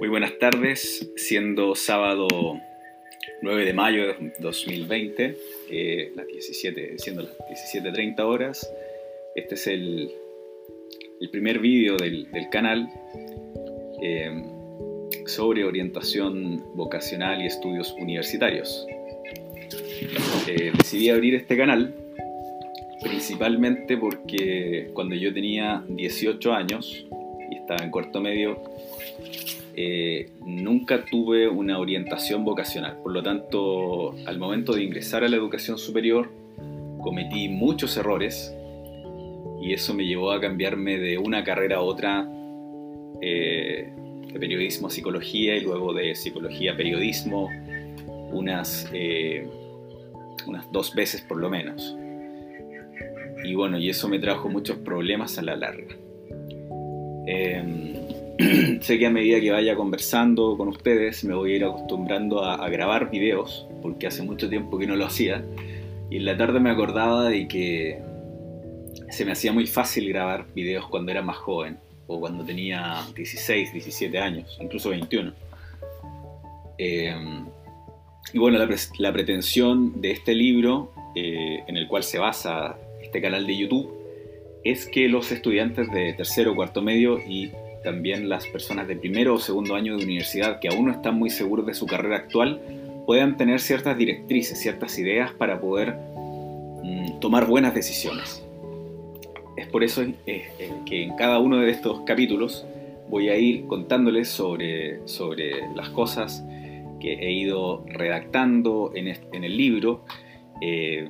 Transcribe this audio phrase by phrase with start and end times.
[0.00, 2.28] Muy buenas tardes, siendo sábado
[3.42, 5.36] 9 de mayo de 2020,
[5.70, 8.72] eh, las 17, siendo las 17.30 horas.
[9.34, 10.10] Este es el,
[11.20, 12.88] el primer vídeo del, del, canal
[14.00, 14.30] eh,
[15.26, 18.86] sobre orientación vocacional y estudios universitarios.
[20.46, 21.92] Eh, decidí abrir este canal
[23.02, 27.04] principalmente porque cuando yo tenía 18 años
[27.50, 28.62] y estaba en cuarto medio,
[29.80, 32.98] eh, nunca tuve una orientación vocacional.
[33.00, 36.32] Por lo tanto, al momento de ingresar a la educación superior,
[37.00, 38.52] cometí muchos errores
[39.62, 42.28] y eso me llevó a cambiarme de una carrera a otra,
[43.22, 43.92] eh,
[44.32, 47.48] de periodismo a psicología y luego de psicología a periodismo,
[48.32, 49.46] unas, eh,
[50.48, 51.96] unas dos veces por lo menos.
[53.44, 55.94] Y bueno, y eso me trajo muchos problemas a la larga.
[57.28, 58.07] Em,
[58.82, 62.68] sé que a medida que vaya conversando con ustedes me voy a ir acostumbrando a,
[62.68, 65.44] grabar videos, porque hace mucho tiempo que no lo hacía,
[66.08, 67.98] y en la tarde me acordaba de que
[69.10, 73.72] se me hacía muy fácil grabar videos cuando era más joven, o cuando tenía 16,
[73.72, 75.32] 17 años, incluso 21.
[76.78, 77.44] Em,
[78.32, 78.58] y bueno,
[78.98, 83.92] la, pretensión de este libro, eh, en el cual se basa este canal de YouTube,
[84.62, 87.50] es que los estudiantes de tercero cuarto medio y
[87.82, 91.30] también las personas de primero o segundo año de universidad que aún no están muy
[91.30, 92.60] seguros de su carrera actual
[93.06, 95.94] puedan tener ciertas directrices, ciertas ideas para poder
[96.82, 98.44] mm, tomar buenas decisiones.
[99.56, 100.48] Es por eso eh,
[100.84, 102.66] que en cada uno de estos capítulos
[103.08, 106.44] voy a ir contándoles sobre, sobre las cosas
[107.00, 110.04] que he ido redactando en, en el libro.
[110.60, 111.08] Eh,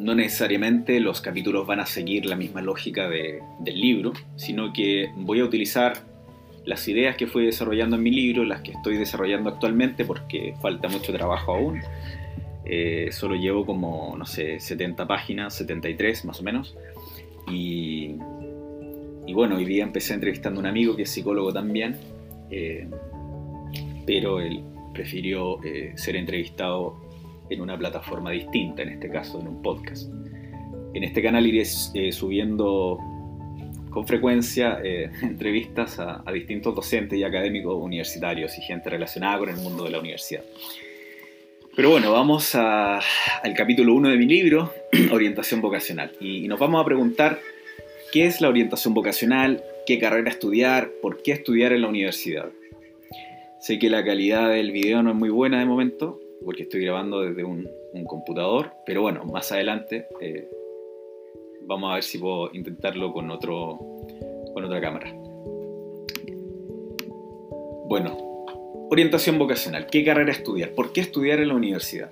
[0.00, 5.40] no necesariamente los capítulos van a seguir la misma lógica del libro, sino que voy
[5.40, 5.92] a utilizar
[6.64, 10.88] las ideas que fui desarrollando en mi libro, las que estoy desarrollando actualmente, porque falta
[10.88, 11.80] mucho trabajo aún.
[12.64, 16.76] Eh, solo llevo como, no sé, 70 páginas, 73 más o menos.
[17.50, 18.14] Y,
[19.32, 21.96] bueno, hoy día empecé entrevistando a un amigo que es psicólogo también,
[22.50, 22.88] eh,
[24.06, 24.62] pero él
[24.92, 27.09] prefirió eh, ser entrevistado
[27.50, 30.10] en una plataforma distinta, en este caso en un podcast.
[30.94, 32.98] En este canal iré eh, subiendo
[33.90, 39.56] con frecuencia eh, entrevistas a, distintos docentes y académicos universitarios y gente relacionada con el
[39.56, 40.42] mundo de la universidad.
[41.76, 44.72] Pero bueno, vamos al capítulo 1 de mi libro,
[45.12, 46.12] Orientación Vocacional.
[46.20, 47.38] Y, y nos vamos a preguntar
[48.12, 52.50] qué es la orientación vocacional, qué carrera estudiar, por qué estudiar en la universidad.
[53.60, 57.20] Sé que la calidad del video no es muy buena de momento, porque estoy grabando
[57.20, 57.68] desde un,
[58.06, 60.48] computador, pero bueno, más adelante eh,
[61.66, 63.78] vamos a ver si puedo intentarlo con, otro,
[64.52, 65.12] con otra cámara.
[67.88, 68.16] Bueno,
[68.90, 69.86] orientación vocacional.
[69.86, 70.70] ¿Qué carrera estudiar?
[70.70, 72.10] ¿Por qué estudiar en la universidad?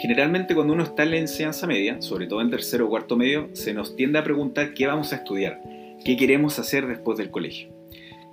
[0.00, 3.48] Generalmente cuando uno está en la enseñanza media, sobre todo en tercero o cuarto medio,
[3.52, 5.60] se nos tiende a preguntar qué vamos a estudiar,
[6.04, 7.68] qué queremos hacer después del colegio.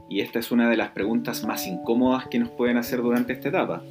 [0.09, 3.49] Y esta es una de las preguntas más incómodas que nos pueden hacer durante esta
[3.49, 3.83] etapa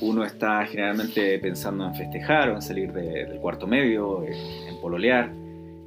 [0.00, 5.32] uno está generalmente pensando en festejar o en salir del cuarto medio, en, pololear,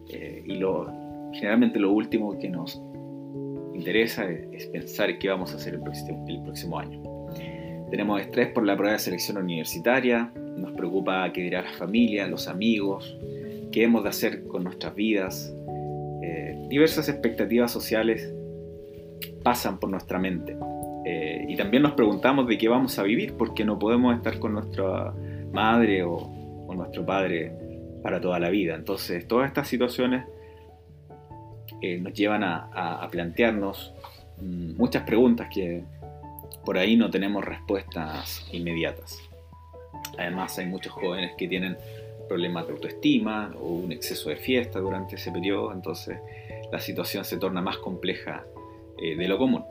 [0.10, 0.92] eh, y lo,
[1.34, 2.82] generalmente lo último que nos
[3.74, 7.02] interesa es, pensar qué vamos a hacer el próximo, el próximo año.
[7.90, 12.48] Tenemos estrés por la prueba de selección universitaria, nos preocupa qué dirá la familia, los
[12.48, 13.18] amigos,
[13.72, 15.54] qué hemos de hacer con nuestras vidas.
[16.22, 18.34] Eh, diversas expectativas sociales
[19.44, 20.56] pasan por nuestra mente.
[21.04, 24.54] Eh, y también nos preguntamos de qué vamos a vivir, porque no podemos estar con
[24.54, 25.14] nuestra
[25.52, 26.38] madre o,
[26.76, 27.52] nuestro padre
[28.02, 28.76] para toda la vida.
[28.76, 30.26] Entonces, todas estas situaciones
[31.82, 33.94] eh, nos llevan a, plantearnos
[34.42, 35.84] mm, muchas preguntas que
[36.64, 39.20] por ahí no tenemos respuestas inmediatas.
[40.18, 41.78] Además, hay muchos jóvenes que tienen
[42.30, 46.18] problemas de autoestima o un exceso de fiesta durante ese periodo, entonces
[46.72, 48.46] la situación se torna más compleja
[48.98, 49.66] eh, de lo común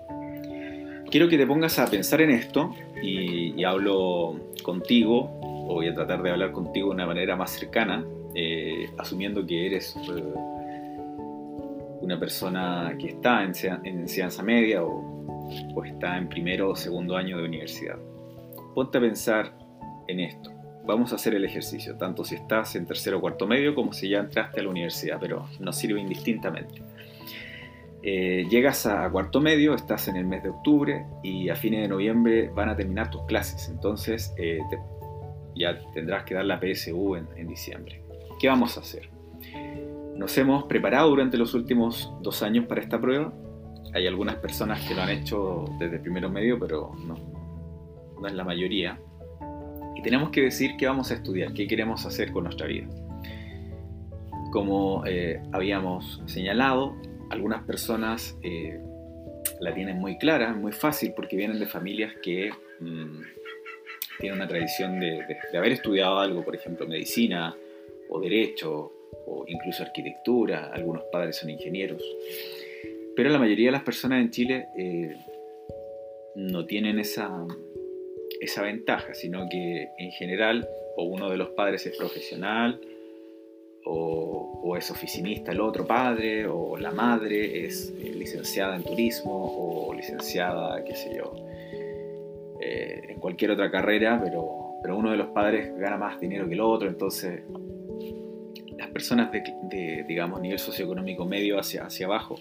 [1.10, 6.22] quiero que te pongas a pensar en esto y, hablo contigo, o voy a tratar
[6.22, 8.04] de hablar contigo de una manera más cercana,
[8.34, 10.24] eh, asumiendo que eres eh,
[12.00, 13.52] una persona que está en,
[13.84, 17.96] enseñanza media o, o, está en primero o segundo año de universidad.
[18.74, 19.52] Ponte a pensar
[20.06, 20.50] en esto.
[20.86, 24.08] Vamos a hacer el ejercicio, tanto si estás en tercero o cuarto medio como si
[24.08, 26.82] ya entraste a la universidad, pero nos sirve indistintamente.
[28.02, 31.88] Eh, llegas a cuarto medio, estás en el mes de octubre y a fines de
[31.88, 34.58] noviembre van a terminar tus clases, entonces eh,
[35.54, 38.02] ya tendrás que dar la PSU en, diciembre.
[38.40, 39.10] ¿Qué vamos a hacer?
[40.16, 43.32] Nos hemos preparado durante los últimos dos años para esta prueba
[43.92, 47.16] hay algunas personas que lo han hecho desde primero medio, pero no,
[48.20, 49.00] no es la mayoría.
[49.96, 52.88] Y tenemos que decir qué vamos a estudiar, qué queremos hacer con nuestra vida.
[54.52, 56.94] Como eh, habíamos señalado,
[57.30, 58.80] algunas personas eh,
[59.60, 62.50] la tienen muy clara, muy fácil, porque vienen de familias que
[62.80, 63.22] mm,
[64.18, 65.24] tienen una tradición de,
[65.56, 67.56] haber estudiado algo, por ejemplo, medicina
[68.08, 68.92] o derecho
[69.26, 72.02] o incluso arquitectura, algunos padres son ingenieros.
[73.16, 75.16] Pero la mayoría de las personas en Chile eh,
[76.34, 77.46] no tienen esa,
[78.40, 82.80] esa ventaja, sino que en general o uno de los padres es profesional,
[84.70, 89.94] o, es oficinista el otro padre, o la madre es eh, licenciada en turismo, o
[89.94, 91.34] licenciada, qué sé yo,
[92.60, 96.54] eh, en cualquier otra carrera, pero, pero uno de los padres gana más dinero que
[96.54, 97.42] el otro, entonces
[98.78, 102.36] las personas de, digamos, nivel socioeconómico medio hacia, hacia abajo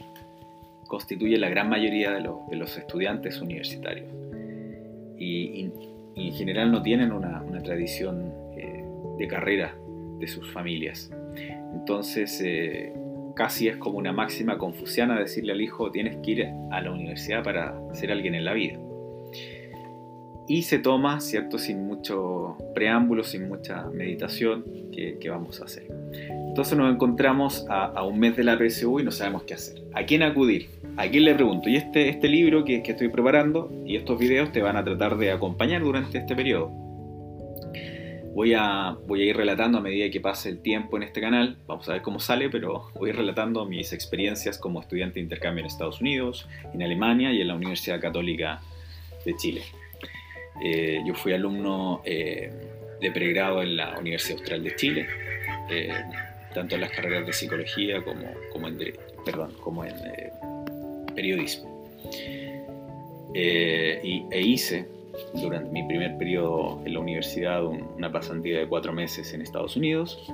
[0.88, 4.08] constituyen la gran mayoría de, de los estudiantes universitarios.
[5.18, 5.72] Y,
[6.16, 8.84] en general no tienen una, una tradición eh,
[9.18, 9.74] de carrera
[10.20, 11.10] de sus familias.
[11.74, 12.94] Entonces, eh,
[13.36, 17.44] casi es como una máxima confuciana decirle al hijo, tienes que ir a la universidad
[17.44, 18.78] para ser alguien en la vida.
[20.48, 21.60] Y se toma, ¿cierto?
[21.60, 25.88] Sin mucho preámbulo, sin mucha meditación, que, vamos a hacer.
[26.48, 29.84] Entonces nos encontramos a, un mes de la PSU y no sabemos qué hacer.
[29.94, 30.68] ¿A quién acudir?
[30.98, 31.70] ¿A quién le pregunto?
[31.70, 35.18] Y este, este libro que, que estoy preparando y estos videos te van a tratar
[35.18, 36.89] de acompañar durante este periodo.
[38.34, 41.58] Voy a, voy a ir relatando a medida que pase el tiempo en este canal,
[41.68, 45.22] vamos a ver cómo sale, pero voy a ir relatando mis experiencias como estudiante de
[45.22, 48.62] intercambio en Estados Unidos, en Alemania y en la Universidad Católica
[49.26, 49.64] de Chile.
[50.64, 52.52] Eh, yo fui alumno eh,
[53.00, 55.08] de pregrado en la Universidad Austral de Chile,
[55.70, 55.94] eh,
[56.54, 58.78] tanto en las carreras de psicología como, como en,
[59.26, 59.96] perdón, como en
[61.16, 61.90] periodismo.
[63.34, 64.99] y, e hice
[65.34, 70.32] durante mi primer periodo en la universidad una pasantía de cuatro meses en Estados Unidos,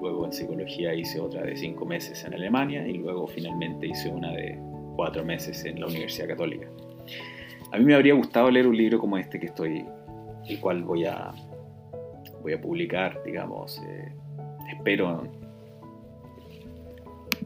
[0.00, 4.32] luego en psicología hice otra de cinco meses en Alemania y luego finalmente hice una
[4.32, 4.58] de
[4.96, 6.68] cuatro meses en la Universidad Católica.
[7.72, 9.84] A mí me habría gustado leer un libro como este que estoy,
[10.48, 11.32] el cual voy a,
[12.42, 14.12] voy a publicar, digamos, eh,
[14.70, 15.28] espero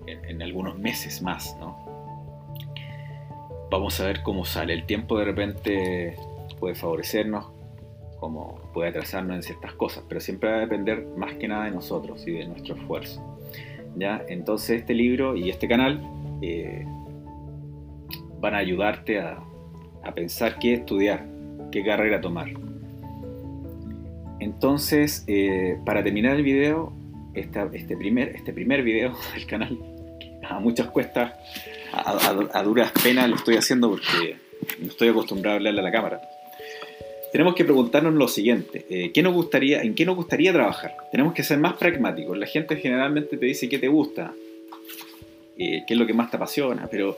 [0.07, 1.92] en, algunos meses más, ¿no?
[3.73, 4.75] Vamos a ver cómo sale.
[4.75, 6.15] El tiempo de repente
[6.61, 7.47] puede favorecernos,
[8.21, 11.71] como puede atrasarnos en ciertas cosas, pero siempre va a depender más que nada de
[11.71, 13.23] nosotros y de nuestro esfuerzo.
[13.97, 14.23] ¿ya?
[14.29, 16.03] Entonces este libro y este canal
[16.43, 16.85] eh,
[18.43, 19.43] van a ayudarte a,
[20.15, 21.27] pensar qué estudiar,
[21.71, 22.51] qué carrera tomar.
[24.39, 26.93] Entonces, eh, para terminar el video,
[27.33, 29.79] este, primer, este primer video del canal,
[30.57, 31.33] a muchas cuestas,
[31.93, 34.37] a, duras penas lo estoy haciendo porque
[34.79, 36.21] no estoy acostumbrado a hablarle a la cámara.
[37.33, 40.95] Tenemos que preguntarnos lo siguiente, eh, ¿qué nos gustaría, ¿en qué nos gustaría trabajar?
[41.11, 42.37] Tenemos que ser más pragmáticos.
[42.37, 44.35] La gente generalmente te dice qué te gusta,
[45.57, 47.17] eh, qué es lo que más te apasiona, pero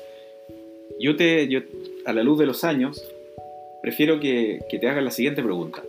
[1.01, 1.61] yo te, yo,
[2.05, 3.05] a la luz de los años,
[3.83, 5.83] prefiero que, te hagas la siguiente pregunta.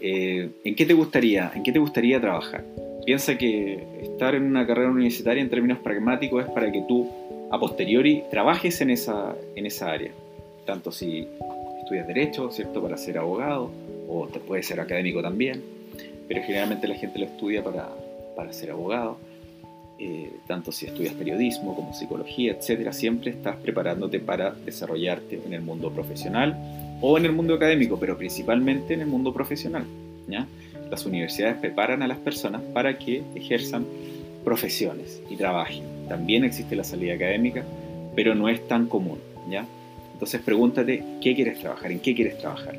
[0.00, 2.64] Eh, ¿En qué te gustaría, en qué te gustaría trabajar?
[3.08, 7.08] Piensa que estar en una carrera universitaria en términos pragmáticos es para que tú
[7.50, 10.10] a posteriori trabajes en esa, en esa área.
[10.66, 11.26] Tanto si
[11.80, 12.82] estudias derecho, ¿cierto?
[12.82, 13.70] Para ser abogado,
[14.10, 15.62] o te puede ser académico también,
[16.28, 17.88] pero generalmente la gente lo estudia para,
[18.36, 19.16] para ser abogado
[19.98, 25.62] eh, tanto si estudias periodismo como psicología, etcétera, siempre estás preparándote para desarrollarte en el
[25.62, 26.54] mundo profesional
[27.00, 29.86] o en el mundo académico, pero principalmente en el mundo profesional.
[30.28, 30.46] ¿Ya?
[30.90, 33.84] Las universidades preparan a las personas para que ejerzan
[34.44, 35.84] profesiones y trabajen.
[36.08, 37.64] También existe la salida académica,
[38.14, 39.18] pero no es tan común.
[39.50, 39.66] ¿ya?
[40.12, 42.78] Entonces pregúntate qué quieres trabajar, en qué quieres trabajar.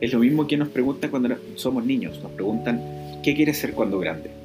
[0.00, 3.98] Es lo mismo que nos preguntan cuando somos niños, nos preguntan qué quieres ser cuando
[3.98, 4.44] grande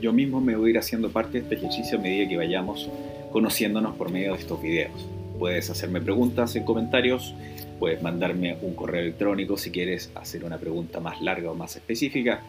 [0.00, 2.88] yo mismo me voy a ir haciendo parte de este ejercicio a medida que vayamos
[3.32, 5.06] conociéndonos por medio de estos videos.
[5.38, 7.34] Puedes hacerme preguntas en comentarios,
[7.78, 12.42] puedes mandarme un correo electrónico si quieres hacer una pregunta más larga o más específica.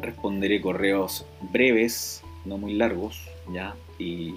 [0.00, 3.74] responderé correos breves, no muy largos, ¿ya?
[3.98, 4.32] Y,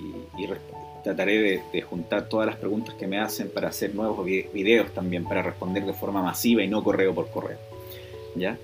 [1.04, 5.42] trataré de, juntar todas las preguntas que me hacen para hacer nuevos videos también, para
[5.42, 7.58] responder de forma masiva y no correo por correo,
[8.36, 8.58] ¿ya?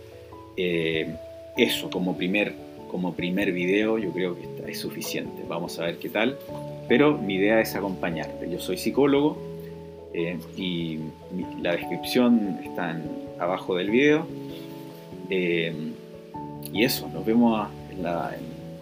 [0.55, 1.15] Eh,
[1.57, 2.53] eso como primer,
[2.89, 5.43] como primer video yo creo que es suficiente.
[5.47, 6.37] Vamos a ver qué tal.
[6.89, 8.49] Pero mi idea es acompañarte.
[8.49, 9.37] Yo soy psicólogo
[10.13, 10.99] eh, y
[11.61, 12.99] la descripción está
[13.39, 14.27] abajo del video.
[15.29, 15.73] Eh,
[16.73, 18.05] y eso, nos vemos en,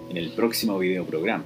[0.10, 1.44] en el próximo video programa.